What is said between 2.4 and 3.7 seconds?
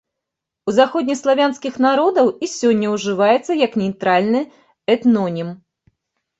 сёння ўжываецца